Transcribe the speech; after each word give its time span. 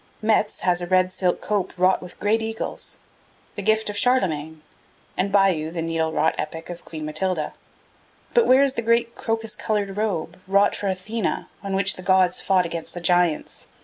Metz 0.19 0.61
has 0.61 0.81
a 0.81 0.87
red 0.87 1.11
silk 1.11 1.41
cope 1.41 1.73
wrought 1.77 2.01
with 2.01 2.19
great 2.19 2.41
eagles, 2.41 2.97
the 3.53 3.61
gift 3.61 3.87
of 3.87 3.95
Charlemagne, 3.95 4.63
and 5.15 5.31
Bayeux 5.31 5.69
the 5.69 5.83
needle 5.83 6.11
wrought 6.11 6.33
epic 6.39 6.71
of 6.71 6.83
Queen 6.83 7.05
Matilda. 7.05 7.53
But 8.33 8.47
where 8.47 8.63
is 8.63 8.73
the 8.73 8.81
great 8.81 9.13
crocus 9.13 9.55
coloured 9.55 9.95
robe, 9.97 10.39
wrought 10.47 10.75
for 10.75 10.87
Athena, 10.87 11.49
on 11.61 11.75
which 11.75 11.97
the 11.97 12.01
gods 12.01 12.41
fought 12.41 12.65
against 12.65 12.95
the 12.95 12.99
giants? 12.99 13.67